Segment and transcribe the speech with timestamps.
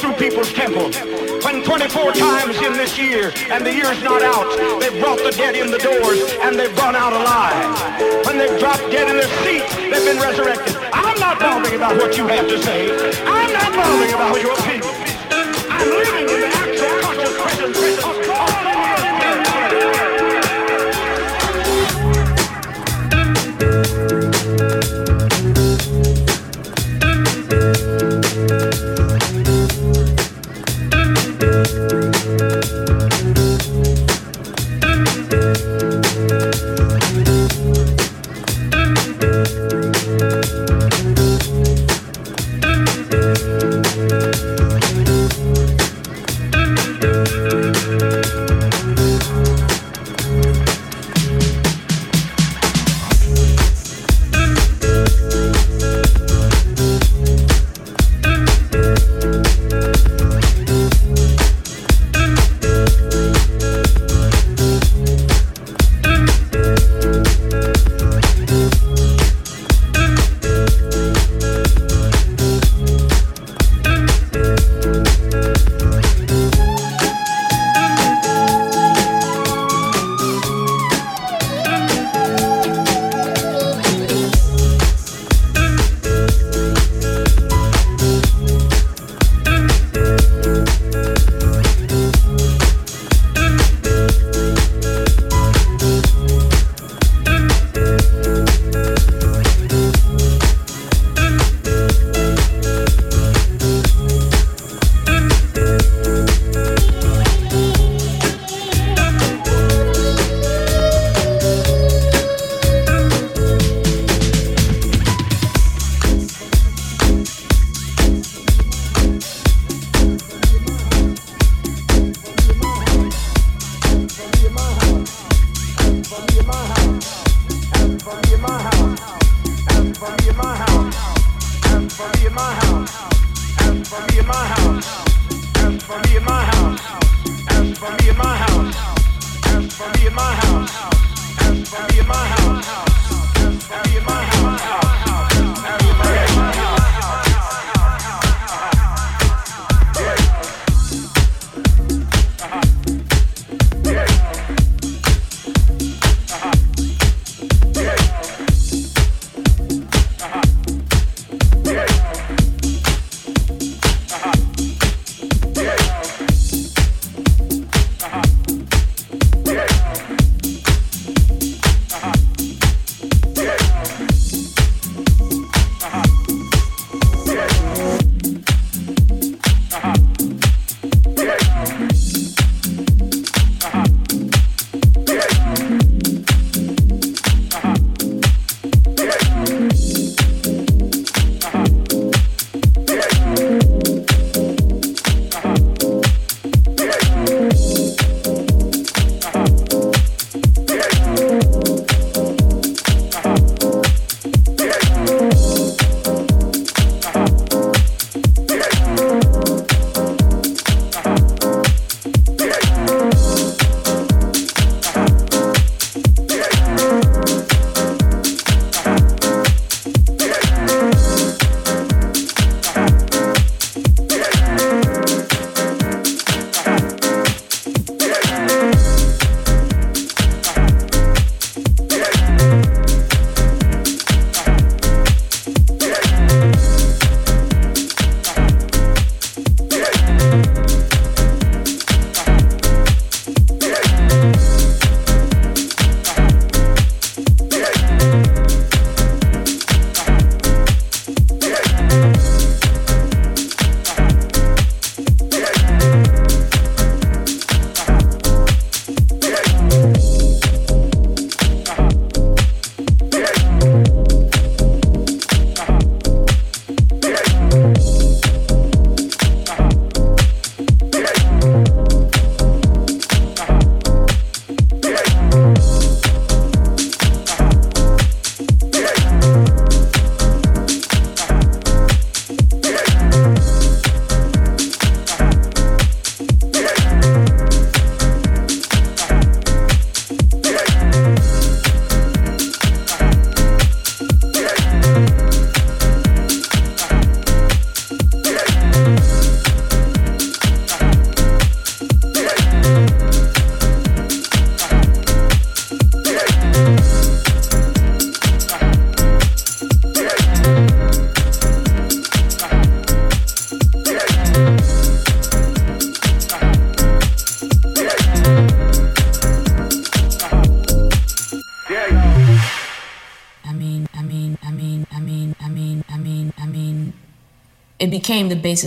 [0.00, 0.90] through people's temple.
[1.44, 5.54] When 24 times in this year, and the year's not out, they've brought the dead
[5.56, 8.24] in the doors, and they've gone out alive.
[8.24, 10.76] When they've dropped dead in their seats, they've been resurrected.
[10.92, 12.90] I'm not bothering about what you have to say.
[13.26, 14.79] I'm not bothering about your opinion.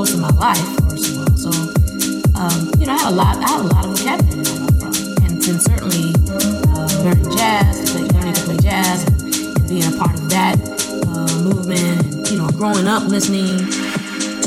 [0.00, 1.36] most of my life, first of all.
[1.36, 1.50] So,
[2.40, 4.44] um, you know, I had a lot, I had a lot of vocabulary
[4.80, 4.94] from,
[5.26, 6.14] and, certainly
[6.72, 9.22] uh, learning jazz, learning to play jazz, and,
[9.58, 10.56] and being a part of that
[11.06, 12.30] uh, movement.
[12.30, 13.58] You know, growing up listening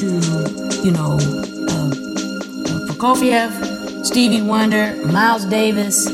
[0.02, 0.08] to,
[0.82, 1.20] you know,
[1.70, 6.08] uh, uh Prokofiev, Stevie Wonder, Miles Davis,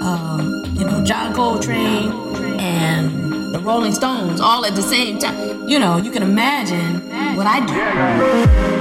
[0.00, 2.10] um, you know, John Coltrane,
[2.58, 5.68] and the Rolling Stones all at the same time.
[5.68, 8.77] You know, you can imagine what I do.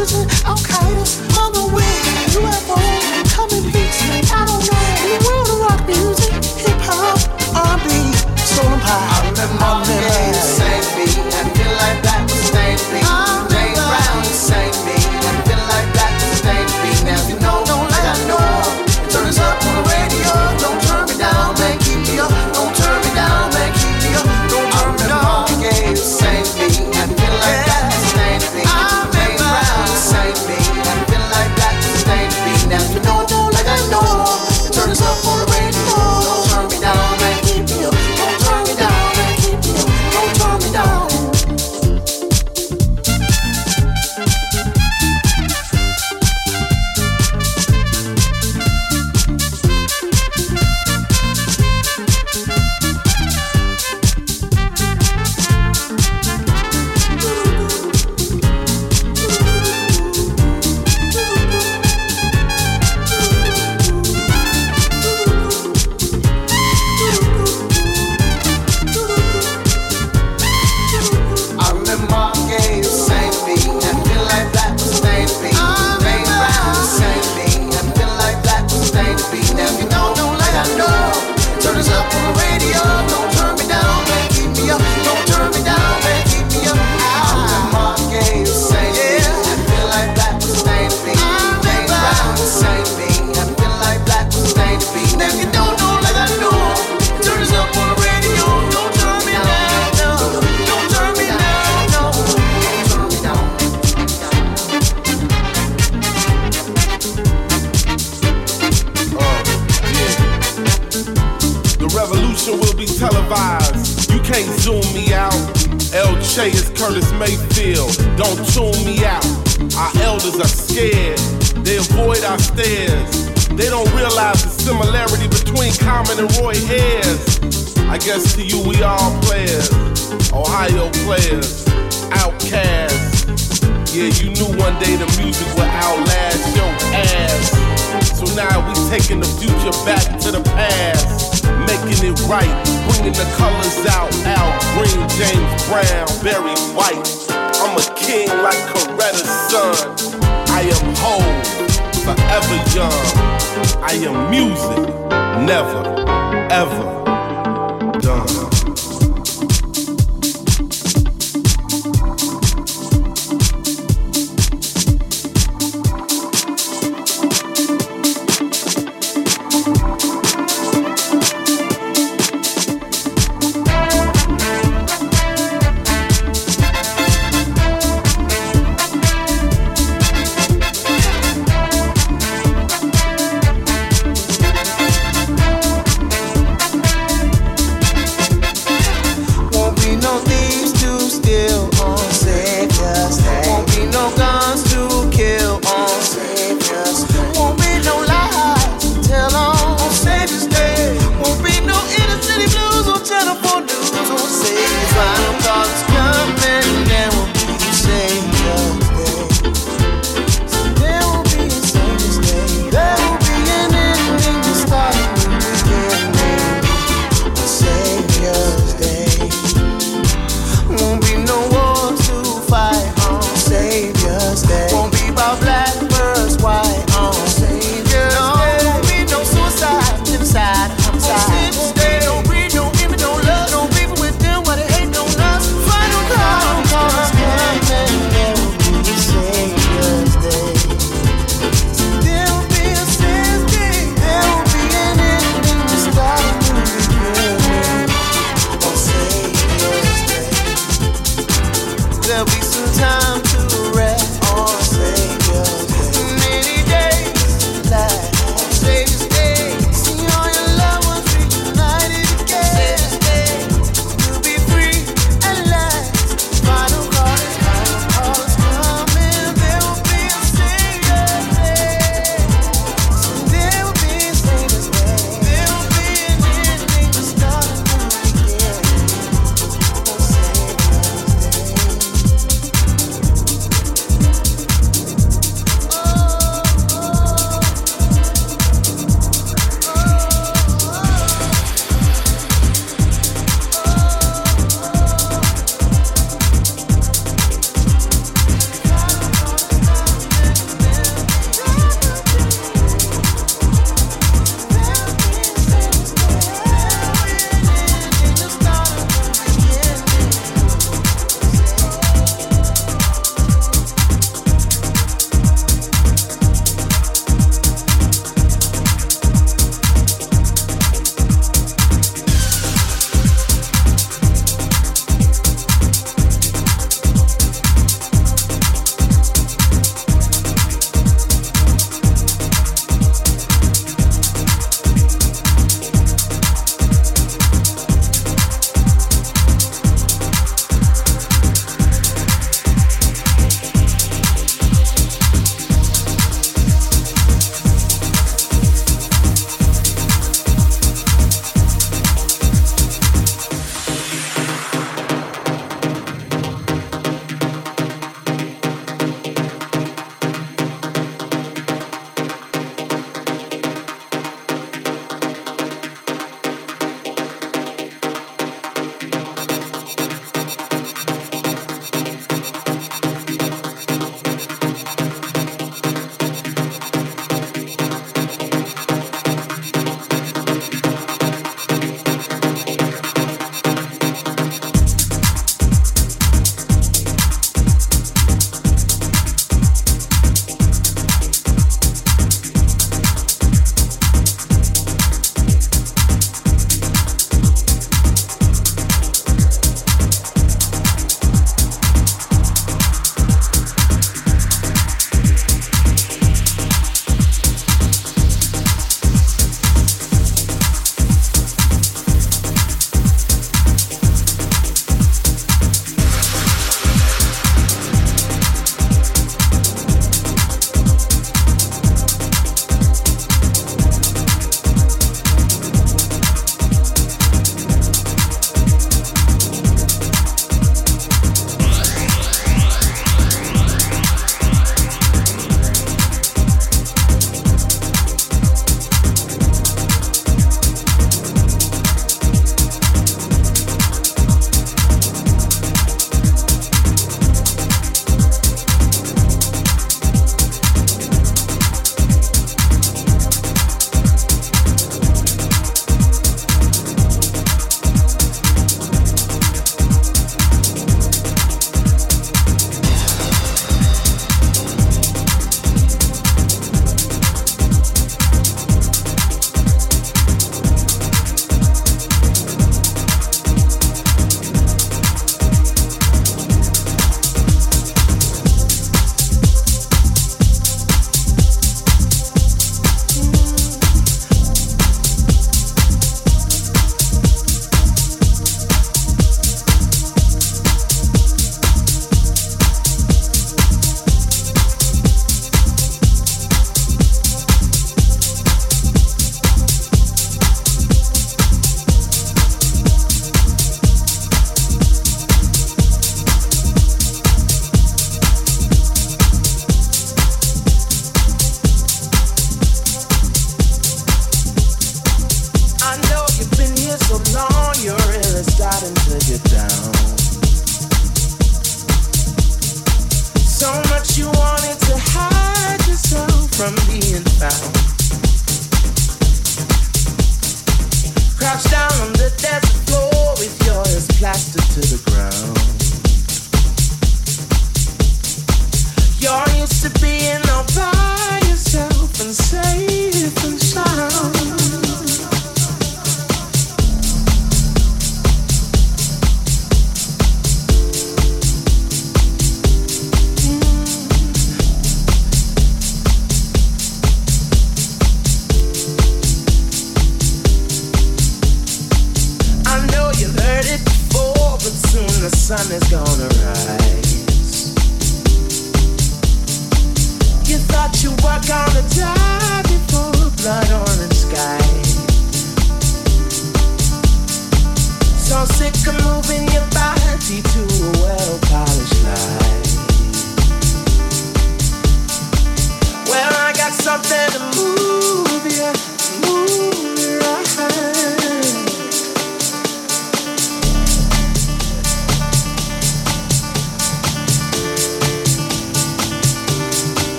[0.00, 0.49] U.S.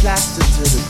[0.00, 0.89] plastered to the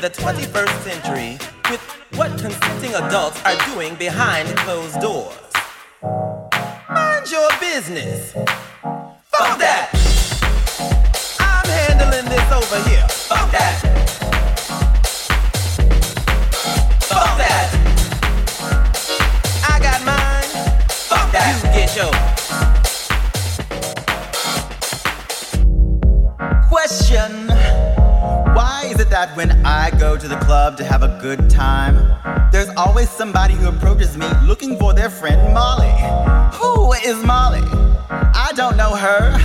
[0.00, 1.38] the 21st century
[1.70, 1.80] with
[2.16, 5.36] what consenting adults are doing behind closed doors.
[6.88, 8.34] Mind your business.
[31.36, 31.94] good time.
[32.50, 35.92] There's always somebody who approaches me looking for their friend Molly.
[36.54, 37.62] Who is Molly?
[38.10, 39.39] I don't know her.